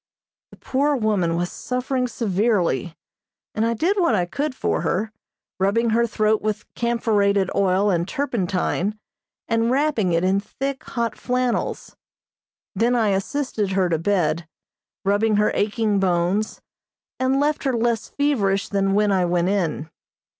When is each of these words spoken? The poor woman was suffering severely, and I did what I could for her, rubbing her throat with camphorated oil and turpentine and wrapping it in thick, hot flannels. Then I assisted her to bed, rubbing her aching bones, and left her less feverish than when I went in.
The 0.49 0.57
poor 0.57 0.95
woman 0.95 1.35
was 1.37 1.51
suffering 1.51 2.07
severely, 2.07 2.95
and 3.53 3.63
I 3.63 3.75
did 3.75 3.97
what 3.99 4.15
I 4.15 4.25
could 4.25 4.55
for 4.55 4.81
her, 4.81 5.11
rubbing 5.59 5.91
her 5.91 6.07
throat 6.07 6.41
with 6.41 6.65
camphorated 6.73 7.51
oil 7.53 7.91
and 7.91 8.07
turpentine 8.07 8.97
and 9.47 9.69
wrapping 9.69 10.11
it 10.13 10.23
in 10.23 10.39
thick, 10.39 10.83
hot 10.85 11.15
flannels. 11.15 11.95
Then 12.73 12.95
I 12.95 13.09
assisted 13.09 13.73
her 13.73 13.89
to 13.89 13.99
bed, 13.99 14.47
rubbing 15.05 15.35
her 15.35 15.51
aching 15.53 15.99
bones, 15.99 16.61
and 17.19 17.39
left 17.39 17.63
her 17.65 17.73
less 17.73 18.09
feverish 18.09 18.69
than 18.69 18.95
when 18.95 19.11
I 19.11 19.25
went 19.25 19.49
in. 19.49 19.87